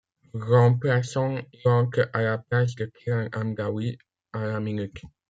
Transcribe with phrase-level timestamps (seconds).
[0.33, 3.99] Remplaçant, il entre à la place de Kylan Hamdaoui
[4.33, 4.99] à la minute.